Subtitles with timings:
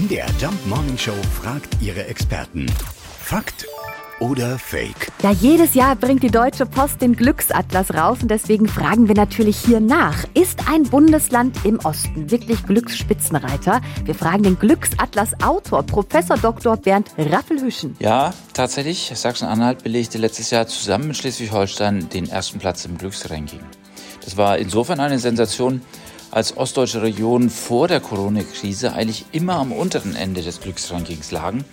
[0.00, 1.12] MDR Jump Morning Show
[1.42, 2.64] fragt ihre Experten.
[3.18, 3.66] Fakt
[4.18, 5.12] oder Fake?
[5.22, 9.58] Ja, jedes Jahr bringt die Deutsche Post den Glücksatlas raus und deswegen fragen wir natürlich
[9.58, 10.24] hier nach.
[10.32, 13.82] Ist ein Bundesland im Osten wirklich Glücksspitzenreiter?
[14.04, 16.78] Wir fragen den Glücksatlas-Autor, Professor Dr.
[16.78, 17.94] Bernd Raffelhüschen.
[17.98, 19.12] Ja, tatsächlich.
[19.14, 23.60] Sachsen-Anhalt belegte letztes Jahr zusammen mit Schleswig-Holstein den ersten Platz im Glücksranking.
[24.24, 25.82] Das war insofern eine Sensation,
[26.30, 31.64] als ostdeutsche Regionen vor der Corona-Krise eigentlich immer am unteren Ende des Glücksrankings lagen.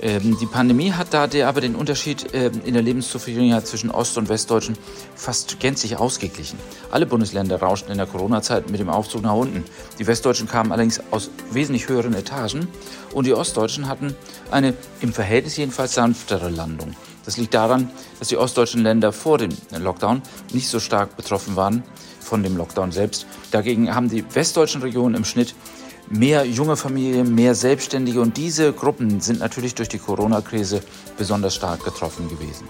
[0.00, 4.28] Ähm, die Pandemie hat da aber den Unterschied ähm, in der Lebenszufriedenheit zwischen Ost- und
[4.28, 4.76] Westdeutschen
[5.14, 6.58] fast gänzlich ausgeglichen.
[6.90, 9.64] Alle Bundesländer rauschten in der Corona-Zeit mit dem Aufzug nach unten.
[9.98, 12.68] Die Westdeutschen kamen allerdings aus wesentlich höheren Etagen
[13.12, 14.14] und die Ostdeutschen hatten
[14.50, 16.94] eine im Verhältnis jedenfalls sanftere Landung.
[17.24, 20.20] Das liegt daran, dass die ostdeutschen Länder vor dem Lockdown
[20.52, 21.82] nicht so stark betroffen waren
[22.24, 23.26] von dem Lockdown selbst.
[23.50, 25.54] Dagegen haben die westdeutschen Regionen im Schnitt
[26.08, 30.82] mehr junge Familien, mehr Selbstständige und diese Gruppen sind natürlich durch die Corona-Krise
[31.16, 32.68] besonders stark getroffen gewesen.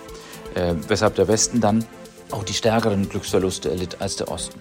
[0.55, 1.85] Äh, weshalb der Westen dann
[2.31, 4.61] auch die stärkeren Glücksverluste erlitt als der Osten.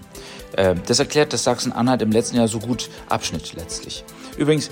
[0.54, 4.04] Äh, das erklärt, dass Sachsen-Anhalt im letzten Jahr so gut abschnitt letztlich.
[4.38, 4.70] Übrigens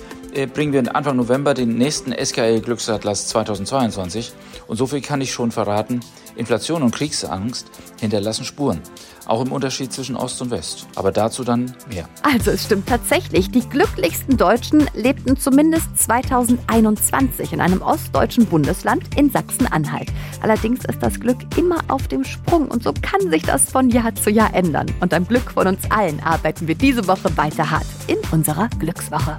[0.54, 4.32] bringen wir Anfang November den nächsten SKL Glücksatlas 2022
[4.66, 6.00] und so viel kann ich schon verraten,
[6.36, 7.66] Inflation und Kriegsangst
[8.00, 8.80] hinterlassen Spuren.
[9.26, 10.86] Auch im Unterschied zwischen Ost und West.
[10.96, 12.08] Aber dazu dann mehr.
[12.22, 19.30] Also es stimmt tatsächlich, die glücklichsten Deutschen lebten zumindest 2021 in einem ostdeutschen Bundesland in
[19.30, 20.08] Sachsen-Anhalt.
[20.40, 24.14] Allerdings ist das Glück immer auf dem Sprung und so kann sich das von Jahr
[24.14, 24.86] zu Jahr ändern.
[25.00, 29.38] Und am Glück von uns allen arbeiten wir diese Woche weiter hart in unserer Glückswoche.